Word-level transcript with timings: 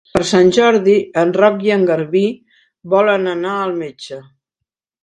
Per 0.17 0.21
Sant 0.27 0.47
Jordi 0.55 0.95
en 1.25 1.35
Roc 1.41 1.61
i 1.67 1.73
en 1.75 1.85
Garbí 1.91 2.25
volen 2.97 3.35
anar 3.37 3.55
al 3.61 3.79
metge. 3.85 4.21